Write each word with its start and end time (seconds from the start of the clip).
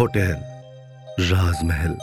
Hotel, 0.00 0.36
राजमहल, 1.20 1.96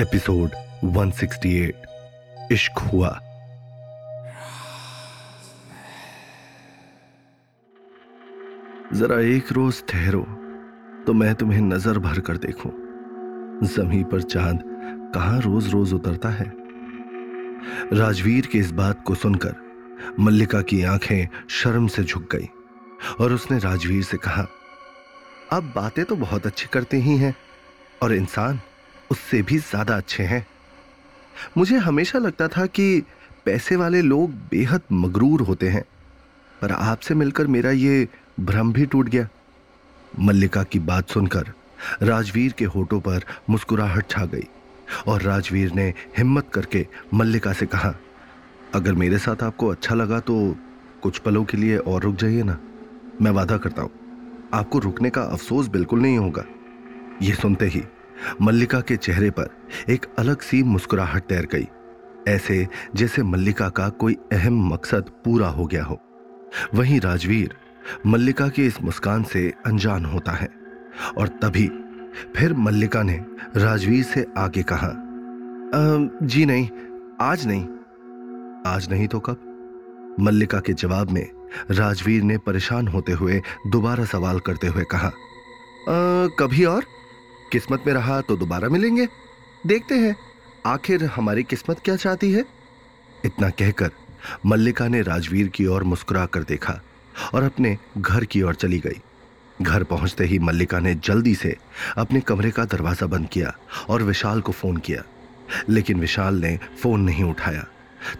episode 0.00 0.50
168 0.84 2.52
इश्क 2.52 2.78
हुआ। 2.78 3.08
जरा 8.94 9.20
एक 9.20 9.52
रोज 9.52 9.82
ठहरो 9.88 10.22
तो 11.06 11.12
मैं 11.12 11.34
तुम्हें 11.34 11.60
नज़र 11.60 11.98
भर 11.98 12.20
कर 12.20 12.36
देखूँ। 12.36 12.72
जमी 13.64 14.04
पर 14.04 14.22
चाँद 14.22 14.62
कहाँ 15.14 15.40
रोज 15.40 15.68
रोज 15.68 15.92
उतरता 15.92 16.28
है? 16.28 16.52
राजवीर 17.92 18.46
की 18.46 18.58
इस 18.58 18.70
बात 18.70 19.02
को 19.06 19.14
सुनकर 19.14 19.54
मल्लिका 20.20 20.62
की 20.62 20.82
आँखें 20.82 21.28
शर्म 21.50 21.86
से 21.86 22.04
झुक 22.04 22.36
गई 22.36 22.48
और 23.20 23.32
उसने 23.32 23.58
राजवीर 23.58 24.02
से 24.02 24.16
कहा 24.16 24.46
अब 25.52 25.72
बातें 25.74 26.04
तो 26.04 26.16
बहुत 26.16 26.46
अच्छी 26.46 26.66
करते 26.72 26.96
ही 26.98 27.16
हैं, 27.16 27.34
और 28.02 28.12
इंसान 28.14 28.60
उससे 29.10 29.40
भी 29.42 29.58
ज़्यादा 29.58 29.96
अच्छे 29.96 30.22
हैं। 30.24 30.46
मुझे 31.56 31.78
हमेशा 31.78 32.18
लगता 32.18 32.48
था 32.48 32.66
कि 32.68 33.02
पैसे 33.46 33.76
वाले 33.76 34.00
लोग 34.02 34.30
बेहद 34.50 34.82
मगरूर 34.92 35.42
होते 35.42 35.68
हैं, 35.68 35.84
पर 36.62 36.72
आपसे 36.72 37.14
मिलकर 37.14 37.46
मेरा 37.48 37.70
ये 37.70 38.08
भ्रम 38.40 38.72
भी 38.72 38.86
टूट 38.86 39.08
गया। 39.08 39.28
मल्लिका 40.20 40.62
की 40.64 40.78
बात 40.80 41.10
सुनकर 41.10 41.52
राजवीर 42.02 42.52
के 42.52 42.64
होठों 42.66 43.00
पर 43.00 43.24
मुस्कुराहट 43.50 44.10
छा 44.10 44.24
गई, 44.26 44.48
और 45.06 45.22
राजवीर 45.22 45.72
ने 45.72 45.92
हिम्मत 46.18 46.50
करके 46.54 46.86
मल्लिका 47.14 47.52
से 47.52 47.66
कहा, 47.68 47.94
अगर 48.74 48.92
मेरे 48.94 49.18
साथ 49.20 49.42
आपको 49.42 49.68
अच्छा 49.68 49.94
लगा 49.94 50.20
तो 50.20 50.54
कुछ 51.02 51.18
पलों 51.18 51.44
के 51.44 51.56
लिए 51.56 51.76
और 51.78 52.02
रुक 52.02 52.14
जाइए 52.16 52.42
ना, 52.42 52.58
मैं 53.20 53.30
वादा 53.30 53.56
करता 53.58 53.82
हूँ। 53.82 53.90
आपको 54.54 54.78
रुकने 54.78 55.10
का 55.10 55.22
अफसोस 55.22 55.68
बिल्कुल 55.68 56.00
नहीं 56.00 56.18
होगा। 56.18 56.44
यह 57.22 57.34
सुनते 57.34 57.66
ही 57.66 57.82
मल्लिका 58.42 58.80
के 58.80 58.96
चेहरे 58.96 59.30
पर 59.30 59.48
एक 59.90 60.06
अलग 60.18 60.40
सी 60.40 60.62
मुस्कुराहट 60.62 61.22
तैर 61.22 61.46
गई, 61.52 61.66
ऐसे 62.28 62.66
जैसे 62.94 63.22
मल्लिका 63.22 63.68
का 63.68 63.88
कोई 63.88 64.16
अहम 64.32 64.66
मकसद 64.72 65.10
पूरा 65.24 65.48
हो 65.48 65.66
गया 65.66 65.84
हो। 65.84 65.98
वहीं 66.74 67.00
राजवीर 67.00 67.54
मल्लिका 68.06 68.48
की 68.48 68.66
इस 68.66 68.80
मुस्कान 68.82 69.22
से 69.24 69.52
अनजान 69.66 70.04
होता 70.04 70.32
है, 70.32 70.48
और 71.18 71.28
तभी 71.42 71.66
फिर 72.36 72.54
मल्लिका 72.54 73.02
ने 73.02 73.24
राजवीर 73.56 74.02
से 74.04 74.26
आगे 74.38 74.62
कहा 74.62 74.92
जी 76.24 76.44
नहीं, 76.46 76.68
आज 77.20 77.46
नहीं। 77.46 77.62
आज 78.66 78.88
नहीं 78.90 79.06
तो 79.08 79.20
कब? 79.20 80.16
मल्लिका 80.20 80.60
के 80.60 80.72
जवाब 80.74 81.10
में 81.10 81.24
राजवीर 81.70 82.22
ने 82.22 82.38
परेशान 82.38 82.88
होते 82.88 83.12
हुए 83.12 83.42
दोबारा 83.66 84.04
सवाल 84.04 84.38
करते 84.38 84.66
हुए 84.66 84.84
कहा 84.84 85.08
आ, 85.08 86.26
कभी 86.38 86.64
और? 86.64 86.84
किस्मत 87.52 87.84
में 87.86 87.94
रहा 87.94 88.20
तो 88.20 88.36
दोबारा 88.36 88.68
मिलेंगे? 88.68 89.08
देखते 89.66 89.94
हैं 89.94 90.16
आखिर 90.66 91.04
हमारी 91.04 91.42
किस्मत 91.42 91.80
क्या 91.84 91.96
चाहती 91.96 92.32
है? 92.32 92.44
इतना 93.24 93.50
कहकर 93.50 93.90
मल्लिका 94.46 94.88
ने 94.88 95.02
राजवीर 95.02 95.48
की 95.48 95.66
ओर 95.66 95.84
मुस्कुरा 95.84 96.26
कर 96.26 96.42
देखा 96.42 96.80
और 97.34 97.42
अपने 97.42 97.78
घर 97.98 98.24
की 98.24 98.42
ओर 98.42 98.54
चली 98.54 98.78
गई। 98.78 99.00
घर 99.62 99.82
पहुँचते 99.82 100.24
ही 100.24 100.38
मल्लिका 100.38 100.78
ने 100.78 100.94
जल्दी 100.94 101.34
से 101.34 101.56
अपने 101.96 102.20
कमरे 102.20 102.50
का 102.50 102.64
दरवाज़ा 102.64 103.06
बंद 103.06 103.28
किया 103.28 103.54
और 103.88 104.02
विशाल 104.02 104.40
को 104.40 104.52
फ़ोन 104.52 104.76
किया। 104.76 105.02
लेकिन 105.68 106.00
विशाल 106.00 106.34
ने 106.34 106.58
फ़ोन 106.82 107.00
नहीं 107.00 107.24
उठाया। 107.24 107.66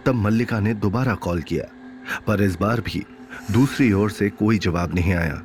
तब 0.05 0.15
मल्लिका 0.15 0.59
ने 0.59 0.73
दोबारा 0.73 1.15
कॉल 1.15 1.41
किया। 1.41 1.65
पर 2.27 2.41
इस 2.41 2.55
बार 2.55 2.81
भी 2.81 3.03
दूसरी 3.51 3.91
ओर 3.93 4.11
से 4.11 4.29
कोई 4.29 4.57
जवाब 4.57 4.95
नहीं 4.95 5.13
आया, 5.13 5.41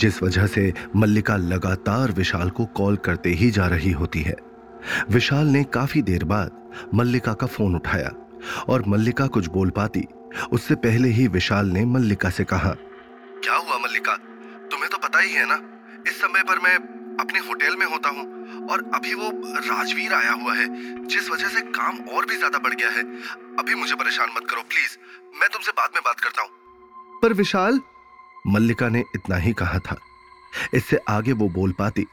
जिस 0.00 0.22
वजह 0.22 0.46
से 0.46 0.72
मल्लिका 0.96 1.36
लगातार 1.36 2.12
विशाल 2.12 2.50
को 2.50 2.64
कॉल 2.66 2.96
करते 2.96 3.30
ही 3.30 3.50
जा 3.50 3.66
रही 3.66 3.90
होती 3.92 4.22
है। 4.22 4.36
विशाल 5.10 5.46
ने 5.46 5.62
काफ़ी 5.64 6.02
देर 6.02 6.24
बाद 6.24 6.58
मल्लिका 6.94 7.32
का 7.32 7.46
फ़ोन 7.46 7.74
उठाया 7.74 8.10
और 8.68 8.84
मल्लिका 8.88 9.26
कुछ 9.26 9.46
बोल 9.48 9.70
पाती। 9.70 10.04
उससे 10.52 10.74
पहले 10.74 11.08
ही 11.08 11.26
विशाल 11.28 11.66
ने 11.66 11.84
मल्लिका 11.86 12.30
से 12.30 12.44
कहा, 12.44 12.70
क्या 13.42 13.54
हुआ 13.54 13.78
मल्लिका? 13.78 14.16
तुम्हें 14.70 14.90
तो 14.90 14.98
पता 14.98 15.18
ही 15.18 15.32
है 15.32 15.46
ना, 15.48 15.60
इस 16.06 16.20
समय 16.20 16.42
पर 16.42 16.58
मैं 16.58 16.74
अपने 17.20 17.38
होटल 17.38 17.76
में 17.76 17.86
होता 17.86 18.08
हूँ 18.08 18.24
और 18.66 18.90
अभी 18.94 19.14
वो 19.14 19.30
राजवीर 19.60 20.12
आया 20.12 20.32
हुआ 20.32 20.54
है, 20.54 20.66
जिस 21.06 21.30
वजह 21.30 21.48
से 21.48 21.60
काम 21.70 21.98
और 22.08 22.26
भी 22.26 22.36
ज़्यादा 22.36 22.58
बढ़ 22.58 22.74
गया 22.74 22.90
है। 22.90 23.02
अभी 23.58 23.74
मुझे 23.74 23.94
परेशान 23.94 24.30
मत 24.36 24.50
करो 24.50 24.62
प्लीज़ 24.62 24.96
मैं 25.40 25.48
तुमसे 25.48 25.72
बाद 25.72 25.90
में 25.94 26.02
बात 26.04 26.20
करता 26.20 26.42
हूँ। 26.42 26.50
पर 27.22 27.32
विशाल, 27.32 27.80
मल्लिका 28.46 28.88
ने 28.88 29.04
इतना 29.14 29.36
ही 29.36 29.52
कहा 29.52 29.78
था। 29.78 29.96
इससे 30.74 30.98
आगे 31.08 31.32
वो 31.32 31.48
बोल 31.48 31.72
पाती। 31.72 32.06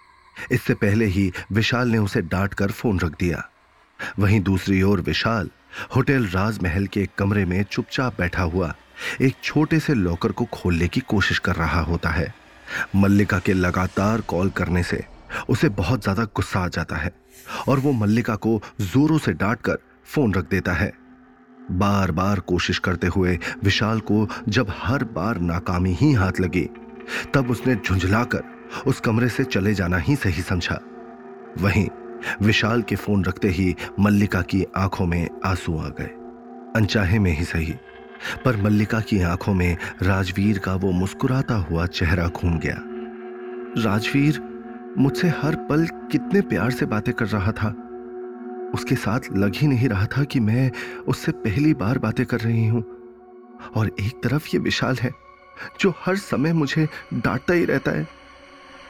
इससे 0.51 0.73
पहले 0.73 1.05
ही 1.05 1.31
विशाल 1.51 1.87
ने 1.87 1.97
उसे 1.97 2.21
डांट 2.23 2.53
कर 2.53 2.71
फ़ोन 2.71 2.99
रख 2.99 3.11
दिया। 3.11 3.49
वहीं 4.19 4.39
दूसरी 4.41 4.81
ओर 4.81 5.01
विशाल, 5.01 5.49
होटल 5.95 6.25
राजमहल 6.27 6.87
के 6.87 7.01
एक 7.01 7.15
कमरे 7.17 7.45
में 7.45 7.63
चुपचाप 7.63 8.17
बैठा 8.17 8.43
हुआ, 8.43 8.73
एक 9.21 9.35
छोटे 9.43 9.79
से 9.79 9.93
लॉकर 9.93 10.31
को 10.31 10.45
खोलने 10.45 10.87
की 10.87 10.99
कोशिश 10.99 11.39
कर 11.39 11.55
रहा 11.55 11.81
होता 11.81 12.09
है। 12.09 12.33
मल्लिका 12.95 13.39
के 13.39 13.53
लगातार 13.53 14.21
कॉल 14.21 14.49
करने 14.49 14.83
से 14.83 15.03
उसे 15.49 15.69
बहुत 15.71 16.03
ज़्यादा 16.03 16.23
गुस्सा 16.35 16.59
आ 16.59 16.67
जाता 16.67 16.95
है 16.95 17.11
और 17.67 17.79
वो 17.79 17.91
मल्लिका 17.93 18.35
को 18.35 18.59
जोरों 18.81 19.17
से 19.17 19.33
डांट 19.33 19.61
कर 19.61 19.77
फ़ोन 20.05 20.33
रख 20.33 20.49
देता 20.49 20.73
है। 20.73 20.91
बार 21.71 22.11
बार 22.11 22.39
कोशिश 22.39 22.79
करते 22.79 23.07
हुए 23.07 23.37
विशाल 23.63 23.99
को 24.01 24.27
जब 24.49 24.67
हर 24.77 25.03
बार 25.13 25.39
नाकामी 25.41 25.93
ही 25.93 26.11
हाथ 26.13 26.39
लगी, 26.39 26.69
तब 27.33 27.49
उसने 27.51 27.75
झुंझलाकर 27.75 28.43
उस 28.87 28.99
कमरे 28.99 29.29
से 29.29 29.43
चले 29.43 29.73
जाना 29.73 29.97
ही 29.97 30.15
सही 30.15 30.41
समझा। 30.41 30.79
वहीं 31.61 31.87
विशाल 32.41 32.81
के 32.81 32.95
फ़ोन 32.95 33.23
रखते 33.25 33.47
ही 33.49 33.75
मल्लिका 33.99 34.41
की 34.41 34.65
आँखों 34.77 35.05
में 35.05 35.27
आँसू 35.45 35.77
आ 35.77 35.87
गए। 35.89 36.09
अनचाहे 36.75 37.19
में 37.19 37.31
ही 37.31 37.43
सही, 37.45 37.73
पर 38.45 38.57
मल्लिका 38.57 38.99
की 38.99 39.21
आँखों 39.21 39.53
में 39.53 39.77
राजवीर 40.01 40.59
का 40.59 40.73
वो 40.75 40.91
मुस्कुराता 40.91 41.55
हुआ 41.61 41.85
चेहरा 41.87 42.27
घूम 42.27 42.57
गया। 42.59 42.77
राजवीर 43.83 44.39
मुझसे 44.99 45.27
हर 45.29 45.55
पल 45.69 45.85
कितने 46.11 46.41
प्यार 46.41 46.71
से 46.71 46.85
बातें 46.85 47.13
कर 47.13 47.25
रहा 47.25 47.51
था। 47.51 47.67
उसके 48.73 48.95
साथ 48.95 49.19
लग 49.33 49.55
ही 49.55 49.67
नहीं 49.67 49.89
रहा 49.89 50.05
था 50.05 50.23
कि 50.23 50.39
मैं 50.39 50.71
उससे 51.07 51.31
पहली 51.31 51.73
बार 51.73 51.97
बातें 51.97 52.25
कर 52.25 52.39
रही 52.39 52.65
हूँ। 52.67 52.83
और 53.75 53.91
एक 53.99 54.21
तरफ़ 54.23 54.47
ये 54.47 54.59
विशाल 54.59 54.95
है, 54.95 55.11
जो 55.79 55.93
हर 56.05 56.15
समय 56.15 56.53
मुझे 56.53 56.87
डांटता 57.13 57.53
ही 57.53 57.65
रहता 57.65 57.91
है। 57.91 58.07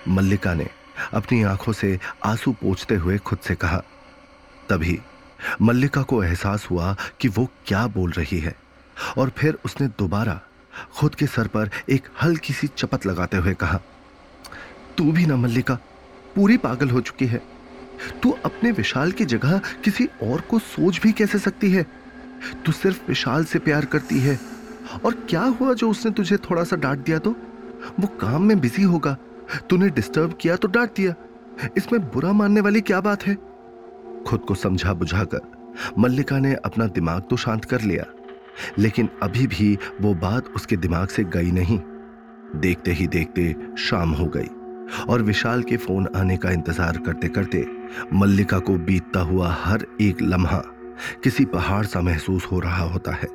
मल्लिका 0.08 0.54
ने 0.54 0.68
अपनी 1.14 1.42
आँखों 1.44 1.74
से 1.74 2.00
आँसू 2.26 2.52
पोछते 2.52 2.96
हुए 2.96 3.18
खुद 3.18 3.40
से 3.40 3.56
कहा, 3.56 3.82
तभी 4.70 5.00
मल्लिका 5.62 6.02
को 6.02 6.24
एहसास 6.24 6.68
हुआ 6.72 6.96
कि 7.20 7.28
वो 7.28 7.48
क्या 7.66 7.86
बोल 7.88 8.12
रही 8.12 8.40
है। 8.40 8.56
और 9.18 9.32
फिर 9.38 9.58
उसने 9.66 9.88
दोबारा 10.00 10.40
खुद 10.98 11.16
के 11.16 11.28
सर 11.28 11.48
पर 11.48 11.70
एक 11.90 12.08
हल्की 12.24 12.54
सी 12.54 12.68
चपत 12.68 13.06
लगाते 13.06 13.38
हुए 13.38 13.54
कहा, 13.54 13.80
तू 14.98 15.12
भी 15.12 15.26
ना 15.26 15.36
मल्लिका 15.36 15.78
पूरी 16.38 16.58
पागल 16.58 16.90
हो 16.90 17.02
चुकी 17.02 17.26
है। 17.26 17.42
तू 18.24 18.32
अपने 18.32 18.72
विशाल 18.72 19.12
की 19.12 19.26
जगह 19.26 19.62
किसी 19.84 20.06
और 20.06 20.42
को 20.42 20.60
सोच 20.60 21.02
भी 21.02 21.12
कैसे 21.12 21.40
सकती 21.40 21.72
है? 21.72 21.84
तू 22.66 22.72
सिर्फ़ 22.72 23.08
विशाल 23.08 23.46
से 23.46 23.60
प्यार 23.60 23.86
करती 23.86 24.20
है। 24.20 24.40
और 25.06 25.14
क्या 25.30 25.42
हुआ 25.42 25.74
जो 25.74 25.90
उसने 25.90 26.12
तुझे 26.12 26.38
थोड़ा 26.38 26.64
सा 26.64 26.76
डांट 26.76 27.00
दिया 27.00 27.20
तो? 27.20 27.32
वो 28.00 28.08
काम 28.08 28.44
में 28.44 28.60
बिज़ी 28.60 28.84
होगा। 28.84 29.18
तूने 29.70 29.90
डिस्टर्ब 29.90 30.38
किया 30.42 30.56
तो 30.56 30.68
डांट 30.68 30.90
दिया। 30.96 31.14
इसमें 31.78 32.02
बुरा 32.02 32.34
मानने 32.34 32.62
वाली 32.62 32.82
क्या 32.82 33.02
बात 33.02 33.24
है? 33.24 33.36
खुद 34.28 34.40
को 34.40 34.56
समझा 34.56 34.94
बुझाकर 34.94 35.40
मल्लिका 36.00 36.40
ने 36.40 36.54
अपना 36.54 36.88
दिमाग 36.88 37.22
तो 37.30 37.38
शांत 37.38 37.66
कर 37.66 37.82
लिया। 37.82 38.06
लेकिन 38.80 39.10
अभी 39.24 39.48
भी 39.48 39.78
वो 40.02 40.14
बात 40.14 40.48
उसके 40.48 40.78
दिमाग 40.78 41.08
से 41.08 41.24
गई 41.24 41.52
नहीं। 41.52 41.80
देखते 42.56 42.92
ही 42.92 43.08
देखते 43.08 43.56
शाम 43.78 44.10
हो 44.10 44.26
गई। 44.26 44.48
और 45.10 45.22
विशाल 45.22 45.64
के 45.64 45.78
फ़ोन 45.78 46.08
आने 46.16 46.38
का 46.38 46.52
इंतज़ार 46.52 46.98
करते 46.98 47.28
करते 47.30 47.66
मल्लिका 48.14 48.60
को 48.60 48.78
बीतता 48.80 49.20
हुआ 49.22 49.52
हर 49.56 49.86
एक 50.02 50.22
लम्हा 50.22 50.62
किसी 51.24 51.46
पहाड़ 51.48 51.86
सा 51.86 52.02
महसूस 52.02 52.46
हो 52.46 52.60
रहा 52.60 52.84
होता 52.84 53.14
है। 53.14 53.28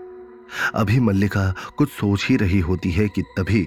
अभी 0.75 0.99
मल्लिका 1.00 1.44
कुछ 1.76 1.90
सोच 1.90 2.26
ही 2.26 2.37
रही 2.37 2.58
होती 2.60 2.90
है 2.90 3.08
कि 3.08 3.22
तभी 3.37 3.66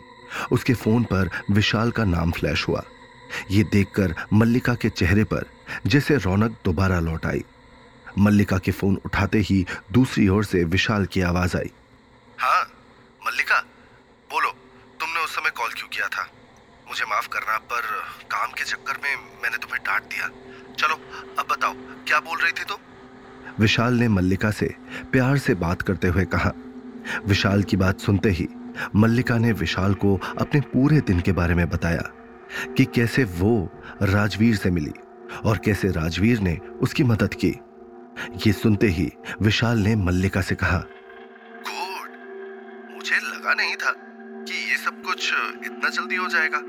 उसके 0.51 0.73
फ़ोन 0.73 1.03
पर 1.03 1.29
विशाल 1.51 1.91
का 1.91 2.03
नाम 2.05 2.31
फ्लैश 2.31 2.67
हुआ। 2.67 2.83
ये 3.51 3.63
देखकर 3.63 4.13
मल्लिका 4.33 4.73
के 4.73 4.89
चेहरे 4.89 5.23
पर 5.23 5.45
जैसे 5.87 6.17
रौनक 6.17 6.57
दोबारा 6.65 6.99
लौट 6.99 7.25
आई। 7.25 7.43
मल्लिका 8.19 8.57
के 8.57 8.71
फ़ोन 8.71 8.99
उठाते 9.05 9.39
ही 9.39 9.65
दूसरी 9.91 10.27
ओर 10.27 10.43
से 10.45 10.63
विशाल 10.65 11.05
की 11.05 11.21
आवाज़ 11.21 11.57
आई। 11.57 11.71
हाँ 12.37 12.63
मल्लिका, 13.21 13.59
बोलो, 14.29 14.49
तुमने 14.99 15.23
उस 15.23 15.35
समय 15.35 15.51
कॉल 15.57 15.69
क्यों 15.69 15.87
किया 15.87 16.07
था? 16.07 16.27
मुझे 16.95 17.05
माफ़ 17.09 17.27
करना 17.27 17.57
पर 17.57 17.81
काम 18.31 18.51
के 18.51 18.63
चक्कर 18.63 18.97
में 19.03 19.15
मैंने 19.15 19.57
तुम्हें 19.57 19.79
डांट 19.85 20.01
दिया। 20.01 20.27
चलो 20.79 20.95
अब 21.39 21.47
बताओ 21.51 21.73
क्या 22.07 22.19
बोल 22.19 22.37
रही 22.37 22.51
थी 22.51 22.63
तुम? 22.63 22.77
तो? 22.77 23.53
विशाल 23.59 23.93
ने 23.93 24.07
मल्लिका 24.07 24.51
से 24.51 24.75
प्यार 25.11 25.37
से 25.37 25.53
बात 25.53 25.81
करते 25.81 26.07
हुए 26.07 26.25
कहा। 26.25 26.51
विशाल 27.25 27.63
की 27.63 27.77
बात 27.77 27.99
सुनते 27.99 28.29
ही 28.29 28.47
मल्लिका 28.95 29.37
ने 29.37 29.51
विशाल 29.51 29.93
को 29.93 30.15
अपने 30.39 30.61
पूरे 30.61 31.01
दिन 31.01 31.19
के 31.19 31.31
बारे 31.31 31.55
में 31.55 31.69
बताया 31.69 32.03
कि 32.77 32.85
कैसे 32.85 33.23
वो 33.23 33.69
राजवीर 34.01 34.55
से 34.55 34.71
मिली 34.71 34.93
और 35.45 35.57
कैसे 35.57 35.91
राजवीर 35.91 36.39
ने 36.39 36.57
उसकी 36.81 37.03
मदद 37.03 37.33
की। 37.33 37.53
ये 38.47 38.53
सुनते 38.53 38.87
ही 38.87 39.11
विशाल 39.41 39.77
ने 39.77 39.95
मल्लिका 39.95 40.41
से 40.41 40.55
कहा 40.55 40.79
गुड 41.67 42.09
मुझे 42.95 43.15
लगा 43.15 43.53
नहीं 43.53 43.75
था 43.75 43.93
कि 44.47 44.71
ये 44.71 44.77
सब 44.77 45.03
कुछ 45.03 45.33
इतना 45.65 45.89
जल्दी 45.89 46.15
हो 46.15 46.27
जाएगा। 46.27 46.61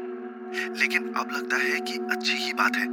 लेकिन 0.58 1.14
अब 1.14 1.30
लगता 1.32 1.56
है 1.56 1.80
कि 1.80 1.92
अच्छी 1.92 2.32
ही 2.32 2.52
बात 2.52 2.76
है। 2.76 2.86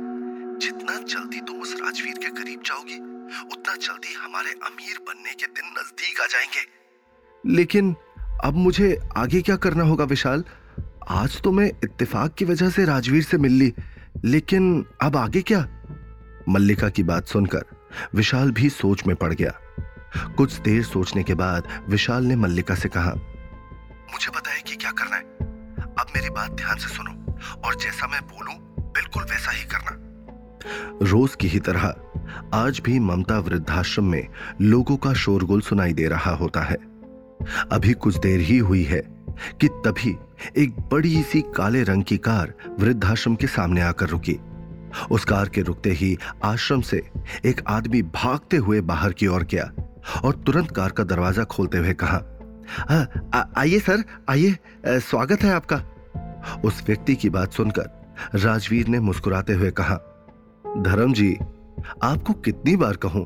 जितना 0.60 0.94
जल्दी 0.96 1.40
तुम 1.40 1.62
उस 1.62 1.76
राजवीर 1.84 2.14
के 2.14 2.30
करीब 2.30 2.62
जाओगी, 2.66 2.96
उतना 3.52 3.76
जल्दी 3.76 4.14
हमारे 4.14 4.50
अमीर 4.50 4.98
बनने 5.08 5.34
के 5.34 5.46
दिन 5.46 5.74
नज़दीक 5.80 6.22
आ 6.22 6.26
जाएँगे। 6.26 6.84
लेकिन 7.46 7.96
अब 8.44 8.54
मुझे 8.54 9.00
आगे 9.18 9.42
क्या 9.42 9.56
करना 9.56 9.84
होगा 9.84 10.04
विशाल? 10.04 10.44
आज 11.10 11.42
तो 11.42 11.52
मैं 11.52 11.68
इत्तेफाक 11.68 12.34
की 12.34 12.46
वजह 12.46 12.70
से 12.70 12.86
राजवीर 12.86 13.24
से 13.24 13.38
मिल 13.38 13.52
ली, 13.52 13.74
लेकिन 14.26 14.86
अब 15.02 15.18
आगे 15.18 15.42
क्या? 15.42 15.68
मल्लिका 16.50 16.90
की 16.90 17.04
बात 17.04 17.28
सुनकर 17.28 17.66
विशाल 18.16 18.52
भी 18.52 18.70
सोच 18.70 19.08
में 19.08 19.16
पड़ 19.16 19.34
गया। 19.34 19.60
कुछ 20.38 20.54
देर 20.54 20.84
सोचने 20.84 21.24
के 21.24 21.34
बाद 21.34 21.86
विशाल 21.90 22.24
ने 22.24 22.36
मल्लिका 22.36 22.76
से 22.76 22.90
कहा, 22.90 23.14
मुझे 24.14 24.52
है 24.52 24.62
कि 24.62 24.76
क्या 24.76 24.92
करना 24.92 25.16
है। 25.16 25.33
अब 26.00 26.08
मेरी 26.16 26.30
बात 26.30 26.52
ध्यान 26.52 26.78
से 26.78 26.88
सुनो 26.88 27.12
और 27.66 27.76
जैसा 27.76 28.08
मैं 28.08 28.22
बोलूँ, 28.22 28.54
बिल्कुल 28.94 29.24
वैसा 29.24 29.52
ही 29.52 29.64
करना। 29.64 30.00
रोज 31.02 31.36
की 31.36 31.48
ही 31.48 31.60
तरह, 31.60 31.94
आज 32.54 32.80
भी 32.80 33.00
ममता 33.00 33.38
वृद्धाश्रम 33.40 34.06
में 34.06 34.28
लोगों 34.62 34.98
का 34.98 35.14
शोरगुल 35.14 35.62
सुनाई 35.62 35.94
दे 35.94 36.08
रहा 36.08 36.32
होता 36.32 36.62
है। 36.62 36.78
अभी 37.72 37.94
कुछ 37.94 38.18
देर 38.18 38.40
ही 38.40 38.58
हुई 38.58 38.84
है 38.84 39.02
कि 39.62 39.68
तभी 39.86 40.16
एक 40.58 40.80
बड़ी 40.92 41.22
सी 41.24 41.42
काले 41.56 41.84
रंग 41.84 42.04
की 42.04 42.18
कार 42.18 42.54
वृद्धाश्रम 42.80 43.36
के 43.36 43.48
सामने 43.48 43.82
आकर 43.82 44.10
रुकी। 44.10 44.40
उस 45.12 45.26
कार 45.26 45.50
के 45.50 45.62
रुकते 45.62 45.92
ही 45.92 46.18
आश्रम 46.44 46.82
से 46.82 47.02
एक 47.46 47.62
आदमी 47.68 48.02
भागते 48.02 48.58
हुए 48.58 48.82
बाहर 48.82 49.14
की 49.14 49.28
ओर 49.28 49.44
गया 49.44 49.72
और 50.24 50.36
तुरंत 50.36 50.72
कार 50.72 50.92
का 50.92 51.04
दरवाज़ा 51.04 51.44
खोलते 51.44 51.78
हुए 51.78 51.94
कहा 51.94 52.18
आइए 52.74 53.80
सर, 53.80 54.04
आइए। 54.30 54.58
स्वागत 54.88 55.44
है 55.44 55.52
आपका। 55.52 55.82
उस 56.66 56.84
व्यक्ति 56.88 57.16
की 57.16 57.30
बात 57.30 57.52
सुनकर 57.52 57.90
राजवीर 58.36 58.88
ने 58.88 59.00
मुस्कुराते 59.00 59.54
हुए 59.54 59.72
कहा, 59.72 59.96
धर्म 60.78 61.14
जी, 61.14 61.38
आपको 62.04 62.34
कितनी 62.34 62.76
बार 62.76 62.96
कहूँ 62.96 63.26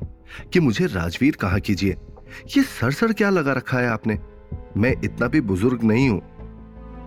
कि 0.54 0.60
मुझे 0.60 0.86
राजवीर 0.86 1.36
कहा 1.36 1.58
कीजिए? 1.60 1.96
ये 2.58 2.64
सर 2.64 2.92
सर 2.92 3.14
क्या 3.14 3.30
लगा 3.30 3.54
रखा 3.54 3.80
है 3.80 3.88
आपने? 3.88 4.20
मैं 4.78 4.94
इतना 5.04 5.28
भी 5.28 5.42
बुज़ुर्ग 5.42 5.84
नहीं 5.84 6.10
हूँ। 6.10 6.22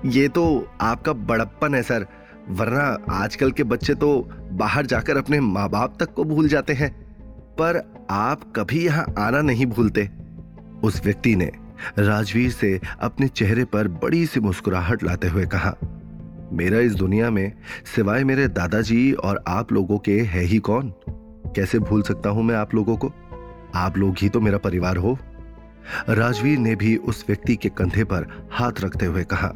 ये 0.06 0.28
तो 0.28 0.66
आपका 0.81 1.12
बड़प्पन 1.12 1.75
है 1.75 1.82
सर, 1.82 2.06
वरना 2.48 3.14
आजकल 3.14 3.50
के 3.50 3.64
बच्चे 3.64 3.94
तो 3.94 4.28
बाहर 4.52 4.87
जाकर 4.87 5.16
अपने 5.16 5.40
माँ 5.40 5.69
बाप 5.69 5.96
तक 6.00 6.14
को 6.14 6.25
भूल 6.25 6.48
जाते 6.48 6.72
हैं। 6.72 6.92
पर 7.58 7.82
आप 8.10 8.52
कभी 8.56 8.84
यहाँ 8.84 9.06
आना 9.19 9.40
नहीं 9.40 9.66
भूलते। 9.66 10.08
उस 10.84 11.04
व्यक्ति 11.04 11.34
ने 11.37 11.50
राजवीर 11.98 12.50
से 12.50 12.80
अपने 13.00 13.28
चेहरे 13.28 13.64
पर 13.64 13.88
बड़ी 13.88 14.26
सी 14.26 14.40
मुस्कुराहट 14.40 15.02
लाते 15.04 15.28
हुए 15.28 15.46
कहा, 15.46 15.74
मेरा 16.52 16.78
इस 16.78 16.94
दुनिया 16.94 17.30
में 17.30 17.52
सिवाय 17.96 18.24
मेरे 18.24 18.48
दादाजी 18.48 19.12
और 19.12 19.42
आप 19.48 19.72
लोगों 19.72 19.98
के 19.98 20.20
है 20.20 20.42
ही 20.42 20.58
कौन? 20.58 20.92
कैसे 21.56 21.78
भूल 21.78 22.02
सकता 22.02 22.30
हूँ 22.30 22.42
मैं 22.42 22.54
आप 22.54 22.74
लोगों 22.74 22.96
को? 22.96 23.12
आप 23.74 23.98
लोग 23.98 24.16
ही 24.18 24.28
तो 24.28 24.40
मेरा 24.40 24.58
परिवार 24.58 24.96
हो। 24.96 25.18
राजवीर 26.08 26.58
ने 26.58 26.74
भी 26.76 26.96
उस 26.96 27.24
व्यक्ति 27.28 27.56
के 27.56 27.68
कंधे 27.68 28.04
पर 28.04 28.26
हाथ 28.52 28.80
रखते 28.80 29.06
हुए 29.06 29.24
कहा। 29.24 29.52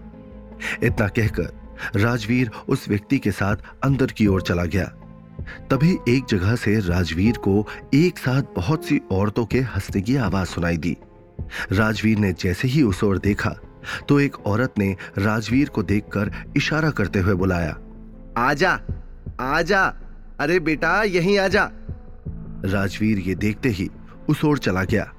इतना 0.83 1.09
कहकर 1.09 2.01
राजवीर 2.01 2.51
उस 2.69 2.89
व्यक्ति 2.89 3.19
के 3.19 3.31
साथ 3.31 3.57
अंदर 3.85 4.07
की 4.07 4.27
ओर 4.27 4.43
चला 4.43 4.65
गया। 4.65 4.85
तभी 5.71 5.97
एक 6.09 6.25
जगह 6.29 6.57
से 6.57 6.79
राजवीर 6.81 7.37
को 7.39 7.67
एक 7.95 8.19
साथ 8.19 8.43
बहुत 8.57 8.85
सी 8.85 9.01
औरतों 9.13 9.45
के 9.47 9.61
हंसने 9.61 10.03
की 10.03 10.17
आवाज़ 10.17 10.49
सुनाई 10.49 10.77
दी। 10.77 10.97
राजवीर 11.73 12.19
ने 12.19 12.33
जैसे 12.33 12.69
ही 12.69 12.83
उस 12.83 13.03
ओर 13.05 13.19
देखा 13.19 13.55
तो 14.09 14.19
एक 14.21 14.37
औरत 14.47 14.75
ने 14.79 14.91
राजवीर 15.19 15.69
को 15.69 15.83
देखकर 15.83 16.31
इशारा 16.57 16.91
करते 16.91 17.19
हुए 17.19 17.35
बुलाया। 17.35 17.77
आजा 18.39 18.79
आजा 19.41 19.83
अरे 20.41 20.59
बेटा, 20.61 21.03
यहीं 21.03 21.39
आजा 21.39 21.71
राजवीर 22.65 23.19
ये 23.19 23.35
देखते 23.35 23.69
ही 23.69 23.89
उस 24.29 24.45
ओर 24.45 24.59
चला 24.59 24.85
गया। 24.85 25.13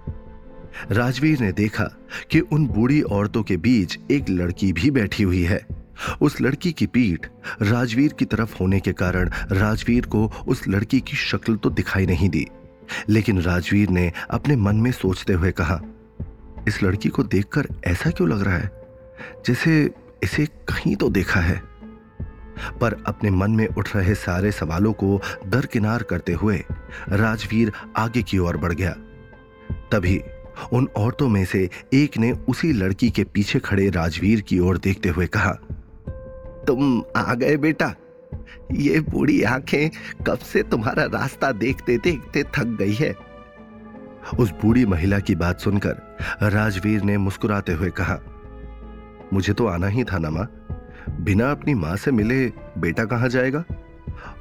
राजवीर 0.92 1.40
ने 1.40 1.52
देखा 1.52 1.84
कि 2.32 2.40
उन 2.40 2.68
बूढ़ी 2.68 3.02
औरतों 3.02 3.44
के 3.44 3.58
बीच 3.58 3.98
एक 4.12 4.30
लड़की 4.30 4.72
भी 4.74 4.92
बैठी 4.92 5.24
हुई 5.24 5.44
है। 5.44 5.60
उस 6.22 6.40
लड़की 6.42 6.72
की 6.72 6.86
पीठ 6.88 7.28
राजवीर 7.62 8.14
की 8.14 8.26
तरफ़ 8.26 8.58
होने 8.60 8.80
के 8.80 8.94
कारण 8.94 9.30
राजवीर 9.52 10.06
को 10.06 10.26
उस 10.48 10.68
लड़की 10.68 11.00
की 11.00 11.18
शक्ल 11.18 11.56
तो 11.56 11.70
दिखाई 11.70 12.06
नहीं 12.06 12.30
दी, 12.30 12.46
लेकिन 13.10 13.42
राजवीर 13.42 13.90
ने 13.90 14.12
अपने 14.30 14.56
मन 14.56 14.76
में 14.76 14.92
सोचते 14.94 15.34
हुए 15.34 15.52
कहा 15.52 15.80
इस 16.68 16.84
लड़की 16.84 17.10
को 17.10 17.24
देखकर 17.24 17.68
ऐसा 17.86 18.10
क्यों 18.10 18.30
लग 18.30 18.42
रहा 18.42 18.58
है? 18.58 18.72
जैसे 19.46 19.92
इसे 20.24 20.46
कहीं 20.46 20.96
तो 20.96 21.10
देखा 21.10 21.40
है। 21.40 21.62
पर 22.82 23.04
अपने 23.06 23.30
मन 23.30 23.52
में 23.52 23.68
उठ 23.68 23.96
रहे 23.96 24.16
सारे 24.16 24.52
सवालों 24.52 24.94
को 24.94 25.20
दरकिनार 25.48 26.04
करते 26.04 26.34
हुए 26.34 26.64
राजवीर 27.10 27.72
आगे 27.98 28.22
की 28.22 28.38
ओर 28.38 28.58
बढ़ 28.58 28.74
गया। 28.74 28.92
तभी 29.92 30.22
उन 30.74 30.88
औरतों 30.98 31.30
में 31.30 31.46
से 31.46 31.70
एक 31.94 32.18
ने 32.18 32.32
उसी 32.32 32.72
लड़की 32.74 33.10
के 33.10 33.24
पीछे 33.24 33.60
खड़े 33.60 33.90
राजवीर 33.90 34.42
की 34.42 34.60
ओर 34.60 34.78
देखते 34.78 35.10
हुए 35.10 35.28
कहा, 35.28 35.52
तुम 36.68 37.04
आ 37.16 37.34
गए 37.34 37.58
बेटा। 37.58 37.94
ये 38.72 39.00
बूढ़ी 39.00 39.42
आँखें 39.44 39.90
कब 40.24 40.38
से 40.38 40.64
तुम्हारा 40.64 41.04
रास्ता 41.04 41.52
देखते 41.52 41.98
देखते 41.98 42.44
थक 42.44 42.66
गई 42.66 42.94
है। 42.94 43.14
उस 44.40 44.52
बूढ़ी 44.52 44.86
महिला 44.86 45.20
की 45.20 45.36
बात 45.36 45.60
सुनकर 45.60 46.18
राजवीर 46.44 47.02
ने 47.02 47.18
मुस्कुराते 47.18 47.74
हुए 47.74 47.90
कहा, 47.90 48.20
मुझे 49.34 49.54
तो 49.54 49.68
आना 49.68 49.88
ही 49.88 50.04
था 50.04 50.18
ना 50.18 50.30
माँ। 50.30 50.48
बिना 51.10 51.52
अपनी 51.52 51.74
माँ 51.74 51.96
से 51.96 52.12
मिले 52.12 52.48
बेटा 52.78 53.06
कहाँ 53.06 53.30
जाएगा? 53.30 53.64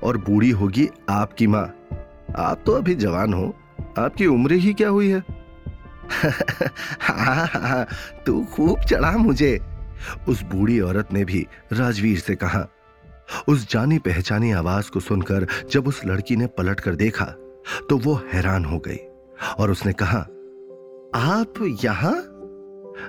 और 0.03 0.17
बूढ़ी 0.17 0.51
होगी 0.51 0.89
आपकी 1.11 1.47
माँ। 1.47 1.75
आप 2.37 2.63
तो 2.67 2.73
अभी 2.73 2.95
जवान 2.95 3.35
हो। 3.35 3.55
आपकी 3.99 4.27
उम्र 4.27 4.53
ही 4.53 4.75
क्या 4.75 4.89
हुई 4.89 5.09
है? 5.09 5.23
हाँ 7.01 7.47
हाँ 7.47 7.87
तू 8.27 8.45
खूब 8.45 8.81
चढ़ा 8.81 9.11
मुझे। 9.11 9.61
उस 10.29 10.43
बूढ़ी 10.43 10.81
औरत 10.81 11.13
ने 11.13 11.25
भी 11.25 11.47
राजवीर 11.73 12.19
से 12.19 12.35
कहा। 12.35 12.67
उस 13.49 13.71
जानी 13.71 13.99
पहचानी 13.99 14.53
आवाज़ 14.53 14.91
को 14.91 15.01
सुनकर 15.01 15.47
जब 15.71 15.89
उस 15.89 16.01
लड़की 16.07 16.37
ने 16.37 16.47
पलट 16.47 16.81
कर 16.81 16.95
देखा 16.95 17.25
तो 17.91 17.99
वो 17.99 18.15
हैरान 18.33 18.65
हो 18.65 18.79
गई। 18.79 18.99
और 19.59 19.71
उसने 19.71 19.93
कहा, 19.93 20.19
आप 21.15 21.55
यहाँ? 21.85 22.15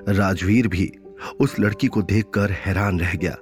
राजवीर 0.08 0.68
भी 0.68 0.92
उस 1.40 1.60
लड़की 1.60 1.86
को 1.86 2.02
देखकर 2.02 2.50
हैरान 2.50 3.00
रह 3.00 3.14
गया, 3.14 3.36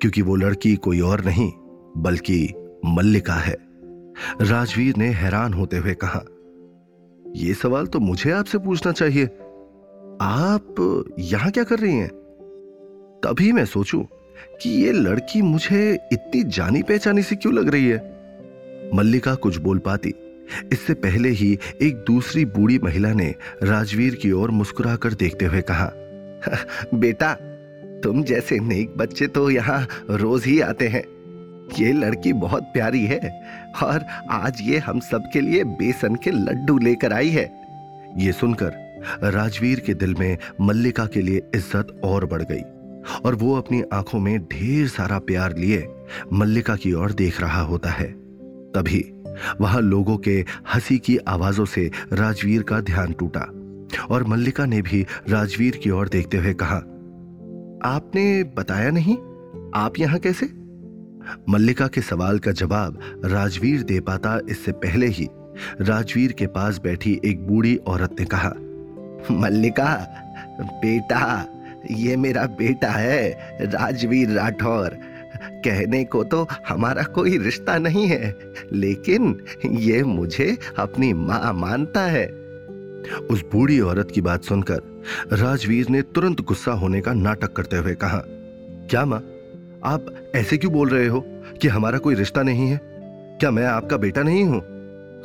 क्योंकि 0.00 0.22
वो 0.22 0.36
लड़की 0.36 0.76
कोई 0.76 1.00
और 1.00 1.24
नहीं, 1.24 1.52
बल्कि 1.96 2.54
मल्लिका 2.84 3.34
है। 3.34 3.56
राजवीर 4.42 4.96
ने 4.96 5.08
हैरान 5.08 5.52
होते 5.52 5.76
हुए 5.76 5.94
कहा 5.94 6.22
यह 7.36 7.54
सवाल 7.54 7.86
तो 7.86 8.00
मुझे 8.00 8.30
आपसे 8.30 8.58
पूछना 8.58 8.92
चाहिए। 8.92 9.24
आप 10.22 11.14
यहाँ 11.18 11.50
क्या 11.50 11.64
कर 11.64 11.78
रही 11.78 11.94
हैं? 11.94 12.08
तभी 13.24 13.52
मैं 13.52 13.64
सोचूं 13.64 14.02
कि 14.62 14.70
यह 14.70 14.92
लड़की 14.92 15.42
मुझे 15.42 15.98
इतनी 16.12 16.42
जानी 16.42 16.82
पहचानी 16.82 17.22
सी 17.22 17.36
क्यों 17.36 17.54
लग 17.54 17.68
रही 17.68 17.88
है? 17.88 17.98
मल्लिका 18.94 19.34
कुछ 19.34 19.56
बोल 19.56 19.78
पाती 19.78 20.14
इससे 20.72 20.94
पहले 20.96 21.28
ही 21.30 21.52
एक 21.82 22.04
दूसरी 22.06 22.44
बूढ़ी 22.46 22.78
महिला 22.78 23.12
ने 23.12 23.34
राजवीर 23.62 24.14
की 24.14 24.32
ओर 24.32 24.50
मुस्कुराकर 24.52 25.14
देखते 25.14 25.44
हुए 25.44 25.60
कहा 25.62 25.90
बेटा, 26.94 27.32
तुम 28.02 28.22
जैसे 28.22 28.58
नेक 28.60 28.96
बच्चे 28.96 29.26
तो 29.26 29.48
यहाँ 29.50 29.86
रोज 30.10 30.44
ही 30.44 30.60
आते 30.60 30.88
हैं। 30.88 31.02
ये 31.78 31.92
लड़की 31.92 32.32
बहुत 32.34 32.62
प्यारी 32.74 33.04
है 33.06 33.18
और 33.82 34.04
आज 34.32 34.60
ये 34.62 34.78
हम 34.78 35.00
सब 35.02 35.30
के 35.32 35.40
लिए 35.40 35.64
बेसन 35.64 36.14
के 36.14 36.30
लड्डू 36.30 36.78
लेकर 36.78 37.12
आई 37.12 37.28
है। 37.30 37.44
ये 38.18 38.32
सुनकर 38.32 38.86
राजवीर 39.24 39.80
के 39.80 39.94
दिल 39.94 40.14
में 40.14 40.36
मल्लिका 40.60 41.06
के 41.06 41.22
लिए 41.22 41.42
इज़्ज़त 41.54 42.00
और 42.04 42.26
बढ़ 42.26 42.42
गई 42.42 42.62
और 43.24 43.34
वो 43.34 43.54
अपनी 43.56 43.82
आँखों 43.92 44.18
में 44.20 44.38
ढेर 44.44 44.88
सारा 44.88 45.18
प्यार 45.20 45.56
लिए 45.56 45.86
मल्लिका 46.32 46.76
की 46.76 46.92
ओर 46.92 47.12
देख 47.14 47.40
रहा 47.40 47.60
होता 47.62 47.90
है। 47.90 48.06
तभी 48.72 49.00
वहाँ 49.60 49.80
लोगों 49.80 50.16
के 50.16 50.44
हँसी 50.74 50.98
की 50.98 51.16
आवाजों 51.16 51.64
से 51.64 51.90
राजवीर 52.12 52.62
का 52.62 52.80
ध्यान 52.80 53.12
टूटा 53.12 53.46
और 54.10 54.24
मल्लिका 54.24 54.66
ने 54.66 54.82
भी 54.82 55.06
राजवीर 55.28 55.76
की 55.76 55.90
ओर 55.90 56.08
देखते 56.08 56.36
हुए 56.36 56.54
कहा, 56.54 56.76
आपने 57.84 58.44
बताया 58.44 58.90
नहीं? 58.90 59.16
आप 59.74 59.92
यहाँ 59.98 60.18
कैसे? 60.18 60.46
मल्लिका 61.48 61.86
के 61.86 62.00
सवाल 62.00 62.38
का 62.38 62.52
जवाब 62.52 62.98
राजवीर 63.24 63.82
दे 63.82 64.00
पाता 64.00 64.38
इससे 64.50 64.72
पहले 64.72 65.06
ही 65.06 65.28
राजवीर 65.80 66.32
के 66.32 66.46
पास 66.46 66.80
बैठी 66.84 67.20
एक 67.24 67.46
बूढ़ी 67.46 67.76
औरत 67.76 68.16
ने 68.20 68.26
कहा, 68.26 68.52
मल्लिका, 69.30 69.94
बेटा, 70.60 71.46
ये 71.90 72.16
मेरा 72.16 72.46
बेटा 72.46 72.90
है, 72.90 73.30
राजवीर 73.60 74.30
राठौर। 74.30 74.98
कहने 75.64 76.04
को 76.04 76.22
तो 76.24 76.46
हमारा 76.68 77.02
कोई 77.04 77.38
रिश्ता 77.38 77.76
नहीं 77.78 78.06
है, 78.06 78.34
लेकिन 78.72 79.36
ये 79.66 80.02
मुझे 80.02 80.56
अपनी 80.78 81.12
माँ 81.12 81.52
मानता 81.52 82.00
है। 82.00 82.26
उस 83.30 83.44
बूढ़ी 83.52 83.78
औरत 83.80 84.10
की 84.10 84.20
बात 84.20 84.44
सुनकर 84.44 84.80
राजवीर 85.32 85.88
ने 85.88 86.02
तुरंत 86.02 86.40
गुस्सा 86.40 86.72
होने 86.72 87.00
का 87.00 87.12
नाटक 87.12 87.52
करते 87.52 87.76
हुए 87.76 87.94
कहा, 87.94 88.22
क्या 88.90 89.04
माँ, 89.04 89.18
आप 89.84 90.06
ऐसे 90.34 90.56
क्यों 90.56 90.72
बोल 90.72 90.88
रहे 90.88 91.06
हो 91.06 91.20
कि 91.62 91.68
हमारा 91.68 91.98
कोई 91.98 92.14
रिश्ता 92.14 92.42
नहीं 92.42 92.68
है? 92.68 92.80
क्या 93.40 93.50
मैं 93.50 93.66
आपका 93.66 93.96
बेटा 93.96 94.22
नहीं 94.22 94.44
हूँ? 94.44 94.60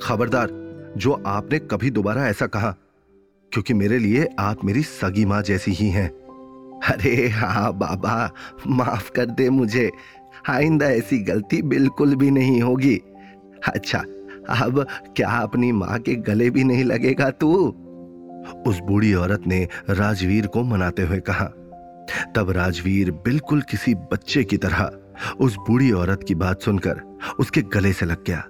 खबरदार, 0.03 0.49
जो 0.97 1.21
आपने 1.25 1.59
कभी 1.59 1.89
दोबारा 1.89 2.27
ऐसा 2.27 2.47
कहा, 2.47 2.75
क्योंकि 3.51 3.73
मेरे 3.73 3.97
लिए 3.99 4.27
आप 4.39 4.63
मेरी 4.65 4.83
सगी 4.83 5.25
माँ 5.25 5.41
जैसी 5.41 5.71
ही 5.71 5.89
हैं। 5.89 6.09
अरे 6.83 7.27
हाँ 7.27 7.71
बाबा, 7.73 8.31
माफ़ 8.67 9.11
कर 9.11 9.25
दे 9.25 9.49
मुझे। 9.49 9.89
आइंदा 10.49 10.85
ऐसी 10.85 11.17
गलती 11.23 11.61
बिल्कुल 11.61 12.15
भी 12.15 12.29
नहीं 12.31 12.61
होगी। 12.61 12.95
अच्छा 13.67 13.99
अब 14.61 14.85
क्या 15.15 15.29
अपनी 15.29 15.71
माँ 15.71 15.99
के 15.99 16.15
गले 16.23 16.49
भी 16.49 16.63
नहीं 16.63 16.83
लगेगा 16.83 17.29
तू? 17.31 17.53
उस 18.67 18.79
बूढ़ी 18.79 19.13
औरत 19.13 19.47
ने 19.47 19.67
राजवीर 19.89 20.47
को 20.47 20.63
मनाते 20.63 21.03
हुए 21.03 21.19
कहा। 21.19 21.45
तब 22.35 22.49
राजवीर 22.49 23.11
बिल्कुल 23.25 23.61
किसी 23.61 23.93
बच्चे 24.11 24.43
की 24.43 24.57
तरह 24.57 24.91
उस 25.39 25.55
बूढ़ी 25.67 25.91
औरत 25.91 26.23
की 26.27 26.35
बात 26.35 26.61
सुनकर 26.61 27.01
उसके 27.39 27.61
गले 27.73 27.93
से 27.93 28.05
लग 28.05 28.23
गया। 28.27 28.43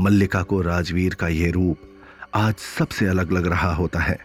मल्लिका 0.00 0.42
को 0.42 0.60
राजवीर 0.60 1.14
का 1.14 1.28
यह 1.28 1.50
रूप 1.50 1.78
आज 2.34 2.54
सबसे 2.54 3.06
अलग 3.06 3.32
लग 3.32 3.46
रहा 3.46 3.72
होता 3.74 4.00
है। 4.00 4.18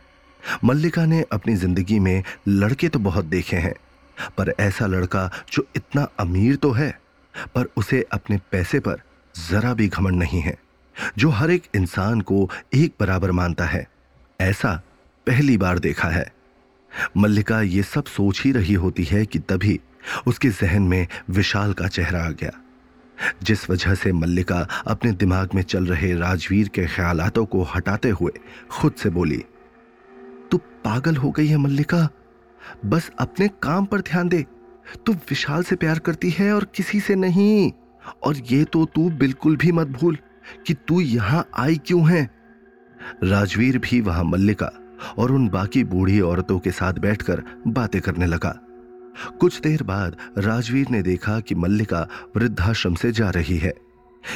मल्लिका 0.64 1.06
ने 1.06 1.24
अपनी 1.32 1.56
ज़िंदगी 1.56 2.00
में 2.00 2.24
लड़के 2.48 2.90
तो 2.90 3.00
बहुत 3.00 3.26
देखे 3.26 3.58
हैं 3.58 3.74
पर 4.38 4.54
ऐसा 4.60 4.86
लड़का 4.86 5.30
जो 5.52 5.66
इतना 5.76 6.08
अमीर 6.20 6.56
तो 6.56 6.72
है, 6.72 6.90
पर 7.56 7.70
उसे 7.78 8.06
अपने 8.12 8.40
पैसे 8.52 8.80
पर 8.80 9.02
जरा 9.36 9.74
भी 9.74 9.88
घमंड 9.88 10.20
नहीं 10.20 10.42
है, 10.42 10.58
जो 11.18 11.30
हर 11.30 11.52
एक 11.52 11.68
इंसान 11.76 12.22
को 12.22 12.50
एक 12.74 12.94
बराबर 13.00 13.32
मानता 13.32 13.66
है, 13.66 13.86
ऐसा 14.40 14.82
पहली 15.28 15.58
बार 15.58 15.80
देखा 15.80 16.08
है। 16.08 16.32
मल्लिका 17.18 17.62
ये 17.62 17.84
सब 17.84 18.06
सोच 18.06 18.42
ही 18.42 18.52
रही 18.52 18.74
होती 18.76 19.04
है 19.04 19.26
कि 19.26 19.40
तभी 19.40 19.80
उसके 20.28 20.50
जहन 20.50 20.82
में 20.82 21.08
विशाल 21.30 21.74
का 21.74 21.88
चेहरा 21.88 22.24
आ 22.26 22.30
गया, 22.32 22.52
जिस 23.44 23.70
वजह 23.70 23.96
से 23.96 24.12
मल्लिका 24.12 24.60
अपने 24.88 25.12
दिमाग 25.12 25.50
में 25.56 25.62
चल 25.64 25.86
रहे 25.86 26.14
राजवीर 26.14 26.68
के 26.68 26.86
ख्यालातों 26.86 27.46
को 27.46 27.64
हटाते 27.66 28.10
हुए 28.10 28.32
खुद 28.72 28.94
से 28.94 29.10
बोली, 29.10 29.44
तू 30.52 30.58
पागल 30.58 31.16
हो 31.16 31.32
गई 31.32 31.48
है 31.48 31.58
मल्लिका 31.58 32.08
बस 32.86 33.12
अपने 33.20 33.48
काम 33.48 33.86
पर 33.86 34.02
ध्यान 34.02 34.30
दे। 34.30 34.46
तू 35.06 35.14
विशाल 35.14 35.64
से 35.64 35.76
प्यार 35.76 36.00
करती 36.00 36.30
है 36.30 36.54
और 36.54 36.64
किसी 36.76 37.00
से 37.00 37.16
नहीं। 37.16 37.72
और 38.24 38.38
ये 38.38 38.64
तो 38.64 38.86
तू 38.86 39.10
बिल्कुल 39.10 39.58
भी 39.58 39.72
मत 39.72 39.88
भूल 39.88 40.18
कि 40.68 40.74
तू 40.74 41.02
यहाँ 41.02 41.48
आई 41.58 41.78
क्यों 41.78 42.12
है। 42.12 42.30
राजवीर 43.24 43.78
भी 43.78 44.02
वहाँ 44.02 44.24
मल्लिका 44.24 44.72
और 45.18 45.32
उन 45.32 45.50
बाकी 45.50 45.84
बूढ़ी 45.84 46.20
औरतों 46.20 46.60
के 46.60 46.72
साथ 46.72 46.94
बैठकर 46.94 47.44
बातें 47.68 48.02
करने 48.02 48.26
लगा। 48.26 48.60
कुछ 49.40 49.60
देर 49.60 49.84
बाद 49.84 50.16
राजवीर 50.38 50.88
ने 50.90 51.02
देखा 51.02 51.40
कि 51.40 51.56
मल्लिका 51.56 52.08
वृद्धाश्रम 52.36 52.96
से 52.96 53.12
जा 53.12 53.30
रही 53.30 53.58
है। 53.58 53.74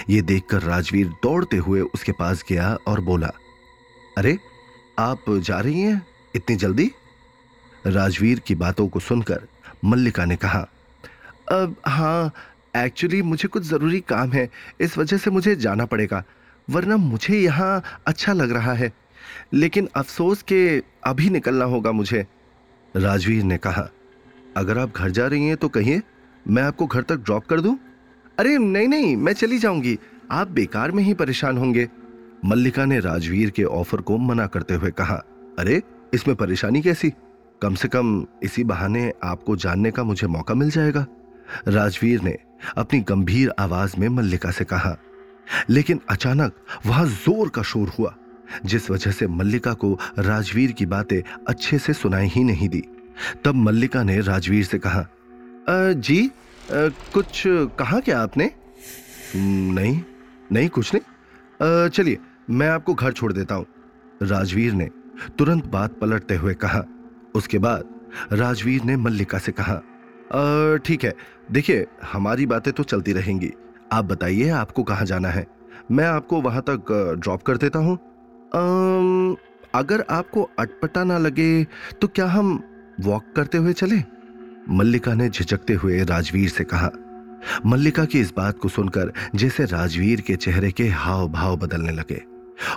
यह 0.09 0.21
देखकर 0.21 0.61
राजवीर 0.61 1.07
दौड़ते 1.07 1.57
हुए 1.57 1.81
उसके 1.81 2.11
पास 2.11 2.43
गया 2.49 2.77
और 2.87 3.01
बोला, 3.01 3.31
अरे, 4.17 4.37
आप 4.99 5.19
जा 5.29 5.59
रही 5.59 5.81
हैं 5.81 6.07
इतनी 6.35 6.55
जल्दी? 6.55 6.91
राजवीर 7.87 8.39
की 8.39 8.55
बातों 8.55 8.87
को 8.87 8.99
सुनकर 8.99 9.47
मल्लिका 9.85 10.25
ने 10.25 10.35
कहा, 10.35 10.67
अब 11.51 11.75
हाँ 11.87 12.33
एक्चुअली 12.77 13.21
मुझे 13.21 13.47
कुछ 13.47 13.63
ज़रूरी 13.63 13.99
काम 13.99 14.31
है, 14.31 14.49
इस 14.79 14.97
वजह 14.97 15.17
से 15.17 15.31
मुझे 15.31 15.55
जाना 15.55 15.85
पड़ेगा, 15.85 16.23
वरना 16.69 16.97
मुझे 16.97 17.39
यहाँ 17.39 17.83
अच्छा 18.07 18.33
लग 18.33 18.51
रहा 18.51 18.73
है। 18.73 18.93
लेकिन 19.53 19.89
अफसोस 19.95 20.43
के 20.43 20.83
अभी 21.03 21.29
निकलना 21.29 21.65
होगा 21.65 21.91
मुझे। 21.91 22.27
राजवीर 22.95 23.43
ने 23.43 23.57
कहा, 23.57 23.89
अगर 24.57 24.77
आप 24.77 24.93
घर 24.97 25.09
जा 25.09 25.27
रही 25.27 25.47
हैं 25.47 25.57
तो 25.57 25.69
कहिए, 25.69 26.01
मैं 26.47 26.63
आपको 26.63 26.85
घर 26.85 27.01
तक 27.01 27.15
ड्रॉप 27.15 27.45
कर 27.45 27.61
दूँ? 27.61 27.79
अरे, 28.39 28.57
नहीं 28.57 28.87
नहीं, 28.87 29.17
मैं 29.17 29.33
चली 29.33 29.59
जाऊँगी। 29.59 29.99
आप 30.31 30.47
बेकार 30.47 30.91
में 30.91 31.03
ही 31.03 31.13
परेशान 31.13 31.57
होंगे। 31.57 31.89
मल्लिका 32.45 32.85
ने 32.85 32.99
राजवीर 32.99 33.49
के 33.49 33.63
ऑफ़र 33.63 34.01
को 34.01 34.17
मना 34.17 34.47
करते 34.47 34.73
हुए 34.73 34.91
कहा, 34.91 35.23
अरे, 35.59 35.81
इसमें 36.13 36.37
परेशानी 36.37 36.81
कैसी? 36.81 37.13
कम 37.63 37.75
से 37.75 37.87
कम 37.87 38.07
इसी 38.43 38.63
बहाने 38.65 39.11
आपको 39.23 39.55
जानने 39.55 39.89
का 39.91 40.03
मुझे 40.03 40.27
मौका 40.27 40.53
मिल 40.53 40.69
जाएगा। 40.69 41.05
राजवीर 41.67 42.21
ने 42.21 42.35
अपनी 42.77 42.99
गंभीर 43.01 43.51
आवाज़ 43.59 43.93
में 43.99 44.07
मल्लिका 44.09 44.49
से 44.51 44.63
कहा, 44.65 44.95
लेकिन 45.69 45.99
अचानक 46.09 46.55
वहाँ 46.85 47.05
ज़ोर 47.07 47.49
का 47.49 47.61
शोर 47.63 47.89
हुआ, 47.89 48.13
जिस 48.65 48.89
वजह 48.91 49.11
से 49.11 49.27
मल्लिका 49.29 49.73
को 49.75 49.93
राजवीर 50.19 50.71
की 50.71 50.85
बातें 50.85 51.21
अच्छे 51.47 51.77
से 51.79 51.93
सुनाई 51.93 52.27
ही 52.27 52.43
नहीं 52.43 52.67
दी। 52.69 52.83
तब 53.45 53.55
मल्लिका 53.57 54.03
ने 54.03 54.19
राजवीर 54.21 54.65
से 54.65 54.79
कहा 54.79 55.05
जी 55.93 56.29
कुछ 56.69 57.43
कहा 57.79 57.99
क्या 57.99 58.19
आपने? 58.21 58.49
नहीं 59.35 60.01
नहीं, 60.51 60.69
कुछ 60.69 60.93
नहीं। 60.93 61.89
चलिए, 61.89 62.17
मैं 62.49 62.67
आपको 62.69 62.93
घर 62.93 63.11
छोड़ 63.13 63.31
देता 63.33 63.55
हूँ। 63.55 63.65
राजवीर 64.23 64.73
ने 64.73 64.89
तुरंत 65.37 65.65
बात 65.67 65.97
पलटते 66.01 66.35
हुए 66.35 66.53
कहा 66.55 66.83
उसके 67.35 67.59
बाद 67.59 67.89
राजवीर 68.33 68.83
ने 68.83 68.95
मल्लिका 68.97 69.37
से 69.37 69.51
कहा 69.51 69.81
ठीक 70.79 71.03
है, 71.03 71.13
देखिए, 71.51 71.85
हमारी 72.03 72.45
बातें 72.45 72.71
तो 72.73 72.83
चलती 72.85 73.13
रहेंगी। 73.13 73.51
आप 73.91 74.05
बताइए, 74.05 74.49
आपको 74.51 74.83
कहाँ 74.83 75.05
जाना 75.05 75.29
है? 75.29 75.45
मैं 75.91 76.05
आपको 76.05 76.41
वहाँ 76.41 76.61
तक 76.61 77.17
ड्रॉप 77.19 77.43
कर 77.43 77.57
देता 77.57 77.79
हूँ। 77.79 77.97
अगर 79.73 80.03
आपको 80.09 80.49
अटपटा 80.59 81.03
ना 81.03 81.17
लगे 81.17 81.63
तो 82.01 82.07
क्या 82.07 82.25
हम 82.27 82.61
वॉक 82.99 83.31
करते 83.35 83.57
हुए 83.57 83.73
चले? 83.73 84.01
मल्लिका 84.69 85.13
ने 85.13 85.29
झिझकते 85.29 85.73
हुए 85.73 86.03
राजवीर 86.05 86.49
से 86.49 86.63
कहा। 86.65 86.91
मल्लिका 87.65 88.05
की 88.05 88.19
इस 88.19 88.33
बात 88.37 88.59
को 88.59 88.69
सुनकर 88.69 89.11
जैसे 89.35 89.65
राजवीर 89.67 90.21
के 90.21 90.35
चेहरे 90.35 90.71
के 90.71 90.87
हाव 90.89 91.27
भाव 91.29 91.57
बदलने 91.57 91.91
लगे, 91.91 92.21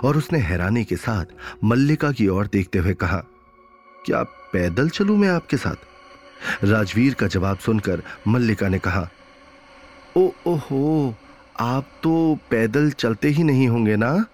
और 0.03 0.17
उसने 0.17 0.39
हैरानी 0.39 0.83
के 0.83 0.95
साथ 0.97 1.25
मल्लिका 1.63 2.11
की 2.11 2.27
ओर 2.27 2.47
देखते 2.47 2.79
हुए 2.79 2.93
कहा, 2.95 3.23
क्या 4.05 4.23
पैदल 4.53 4.89
चलूँ 4.89 5.17
मैं 5.17 5.29
आपके 5.29 5.57
साथ? 5.57 5.75
राजवीर 6.63 7.13
का 7.13 7.27
जवाब 7.27 7.57
सुनकर 7.57 8.01
मल्लिका 8.27 8.67
ने 8.67 8.79
कहा, 8.79 9.09
ओ, 10.17 10.29
ओहो, 10.47 11.15
आप 11.59 11.87
तो 12.03 12.37
पैदल 12.49 12.91
चलते 12.91 13.27
ही 13.27 13.43
नहीं 13.43 13.67
होंगे 13.67 13.95
ना? 13.95 14.25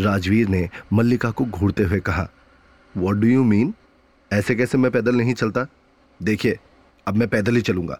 राजवीर 0.00 0.48
ने 0.48 0.68
मल्लिका 0.92 1.30
को 1.30 1.44
घूरते 1.44 1.82
हुए 1.82 2.00
कहा 2.00 2.28
वॉट 2.96 3.16
डू 3.16 3.26
यू 3.26 3.44
मीन 3.44 3.74
ऐसे 4.32 4.54
कैसे 4.54 4.78
मैं 4.78 4.90
पैदल 4.90 5.14
नहीं 5.14 5.34
चलता? 5.34 5.66
देखिए, 6.22 6.58
अब 7.06 7.14
मैं 7.14 7.28
पैदल 7.28 7.56
ही 7.56 7.62
चलूँगा. 7.62 7.98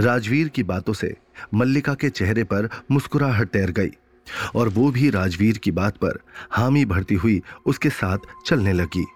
राजवीर 0.00 0.48
की 0.48 0.62
बातों 0.62 0.92
से 0.92 1.14
मल्लिका 1.54 1.94
के 1.94 2.10
चेहरे 2.10 2.44
पर 2.44 2.68
मुस्कुराहट 2.90 3.48
तैर 3.48 3.70
गई 3.70 3.90
और 4.54 4.68
वो 4.68 4.90
भी 4.90 5.10
राजवीर 5.10 5.58
की 5.58 5.70
बात 5.70 5.96
पर 5.96 6.18
हामी 6.50 6.84
भरती 6.84 7.14
हुई 7.14 7.42
उसके 7.66 7.90
साथ 7.90 8.18
चलने 8.46 8.72
लगी। 8.72 9.06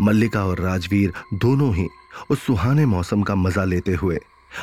मल्लिका 0.00 0.44
और 0.44 0.60
राजवीर 0.60 1.12
दोनों 1.34 1.74
ही 1.74 1.86
उस 2.30 2.42
सुहाने 2.42 2.86
मौसम 2.86 3.22
का 3.22 3.34
मज़ा 3.34 3.64
लेते 3.64 3.94
हुए 3.94 4.18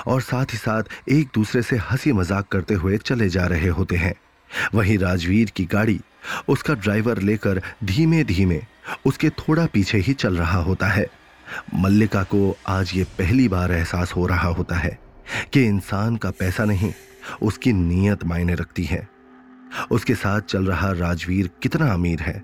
और 0.08 0.22
साथ 0.22 0.54
ही 0.54 0.58
साथ 0.58 1.10
एक 1.10 1.30
दूसरे 1.36 1.62
से 1.62 1.78
हँसी 1.90 2.12
मज़ाक 2.14 2.48
करते 2.48 2.74
हुए 2.74 2.98
चले 2.98 3.30
जा 3.30 3.46
रहे 3.46 3.70
होते 3.70 3.96
हैं। 3.96 4.14
वहीं 4.76 4.98
राजवीर 4.98 5.50
की 5.50 5.66
गाड़ी 5.66 6.00
उसका 6.50 6.74
ड्राइवर 6.74 7.22
लेकर 7.22 7.62
धीमे 7.84 8.24
धीमे 8.24 8.62
उसके 9.06 9.30
थोड़ा 9.30 9.66
पीछे 9.66 9.98
ही 9.98 10.14
चल 10.14 10.38
रहा 10.38 10.60
होता 10.60 10.88
है। 10.88 11.06
मल्लिका 11.76 12.24
को 12.24 12.56
आज 12.68 12.92
ये 12.96 13.04
पहली 13.18 13.48
बार 13.48 13.72
एहसास 13.72 14.14
हो 14.16 14.26
रहा 14.26 14.48
होता 14.48 14.76
है 14.76 14.98
कि 15.54 15.64
इंसान 15.64 16.16
का 16.16 16.30
पैसा 16.32 16.66
नहीं, 16.66 16.92
उसकी 17.42 17.74
नीयत 17.74 18.24
मायने 18.24 18.56
रखती 18.56 18.84
है। 18.84 19.08
उसके 19.92 20.16
साथ 20.16 20.42
चल 20.42 20.66
रहा 20.66 20.92
राजवीर 20.92 21.50
कितना 21.64 21.92
अमीर 21.94 22.22
है। 22.22 22.44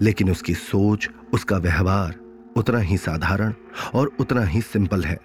लेकिन 0.00 0.30
उसकी 0.30 0.54
सोच, 0.54 1.10
उसका 1.32 1.58
व्यवहार 1.58 2.14
उतना 2.56 2.78
ही 2.78 2.96
साधारण 2.96 3.54
और 3.94 4.16
उतना 4.20 4.44
ही 4.44 4.60
सिंपल 4.60 5.04
है। 5.04 5.18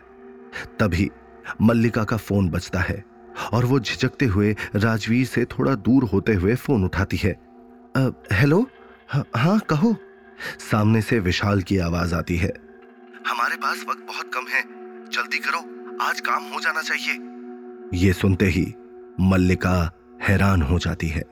तभी 0.80 1.12
मल्लिका 1.62 2.04
का 2.04 2.18
फ़ोन 2.18 2.50
बजता 2.50 2.80
है 2.80 3.06
और 3.54 3.66
वो 3.66 3.80
झिझकते 3.80 4.26
हुए 4.26 4.56
राजवीर 4.76 5.26
से 5.26 5.46
थोड़ा 5.46 5.76
दूर 5.76 6.04
होते 6.04 6.34
हुए 6.34 6.56
फ़ोन 6.56 6.84
उठाती 6.84 7.18
है। 7.18 7.40
हेलो? 8.32 8.70
हाँ 9.36 9.60
कहो। 9.60 9.96
सामने 10.72 11.02
से 11.02 11.20
विशाल 11.20 11.62
की 11.62 11.78
आवाज़ 11.78 12.16
आती 12.16 12.36
है। 12.38 12.54
हमारे 13.28 13.56
पास 13.56 13.86
वक्त 13.90 14.08
बहुत 14.08 14.32
कम 14.34 14.48
है। 14.48 14.62
जल्दी 15.12 15.38
करो। 15.38 15.60
आज 16.04 16.22
काम 16.22 16.44
हो 16.44 16.60
जाना 16.60 16.82
चाहिए। 16.82 17.20
ये 18.06 18.14
सुनते 18.14 18.46
ही 18.46 18.74
मल्लिका 19.22 19.92
हैरान 20.22 20.62
हो 20.62 20.80
जाती 20.80 21.08
है। 21.08 21.24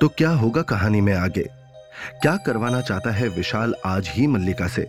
तो 0.00 0.08
क्या 0.08 0.30
होगा 0.30 0.62
कहानी 0.62 1.00
में 1.00 1.14
आगे? 1.14 1.42
क्या 2.22 2.36
करवाना 2.36 2.80
चाहता 2.80 3.10
है 3.10 3.28
विशाल 3.28 3.74
आज 3.84 4.08
ही 4.08 4.26
मल्लिका 4.26 4.68
से? 4.68 4.82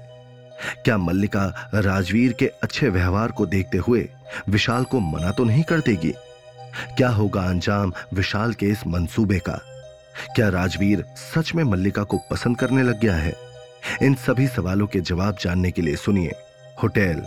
क्या 0.86 0.98
मल्लिका 0.98 1.72
राजवीर 1.74 2.34
के 2.34 2.52
अच्छे 2.64 2.90
व्यवहार 2.90 3.32
को 3.32 3.46
देखते 3.46 3.78
हुए 3.78 4.10
विशाल 4.50 4.84
को 4.84 5.00
मना 5.00 5.32
तो 5.32 5.44
नहीं 5.44 5.64
कर 5.64 5.80
देगी? 5.80 6.14
क्या 6.98 7.10
होगा 7.10 7.42
अंजाम 7.42 7.94
विशाल 8.14 8.54
के 8.54 8.66
इस 8.66 8.88
मंसूबे 8.88 9.40
का? 9.40 9.60
क्या 10.36 10.50
राजवीर 10.50 11.06
सच 11.16 11.56
में 11.56 11.64
मल्लिका 11.64 12.04
को 12.04 12.18
पसंद 12.32 12.58
करने 12.58 12.84
लग 12.84 13.00
गया 13.00 13.16
है? 13.16 13.36
इन 14.02 14.14
सभी 14.14 14.48
सवालों 14.48 14.88
के 14.88 15.00
जवाब 15.00 15.38
जानने 15.42 15.72
के 15.72 15.82
लिए 15.82 15.96
सुनिए 15.96 16.32
होटल 16.84 17.24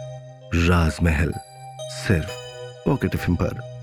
राजमहल, 0.54 1.32
सिर्फ़ 1.80 2.30
पॉकेट 2.86 3.14
एफ़ 3.14 3.30
पर। 3.30 3.73